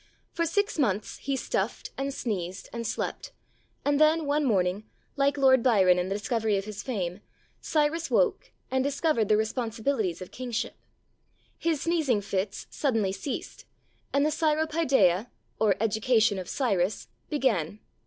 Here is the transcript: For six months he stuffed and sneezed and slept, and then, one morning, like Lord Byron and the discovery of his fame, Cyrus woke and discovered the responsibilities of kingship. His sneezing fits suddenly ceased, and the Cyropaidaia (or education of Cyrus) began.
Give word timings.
For 0.31 0.47
six 0.47 0.79
months 0.79 1.17
he 1.19 1.35
stuffed 1.35 1.91
and 1.95 2.11
sneezed 2.11 2.69
and 2.73 2.87
slept, 2.87 3.33
and 3.85 3.99
then, 3.99 4.25
one 4.25 4.43
morning, 4.45 4.89
like 5.15 5.37
Lord 5.37 5.61
Byron 5.61 5.99
and 5.99 6.09
the 6.09 6.15
discovery 6.15 6.57
of 6.57 6.65
his 6.65 6.81
fame, 6.81 7.21
Cyrus 7.61 8.09
woke 8.09 8.51
and 8.71 8.83
discovered 8.83 9.29
the 9.29 9.37
responsibilities 9.37 10.19
of 10.19 10.31
kingship. 10.31 10.73
His 11.59 11.81
sneezing 11.81 12.21
fits 12.21 12.65
suddenly 12.71 13.11
ceased, 13.11 13.65
and 14.11 14.25
the 14.25 14.31
Cyropaidaia 14.31 15.27
(or 15.59 15.75
education 15.79 16.39
of 16.39 16.49
Cyrus) 16.49 17.07
began. 17.29 17.77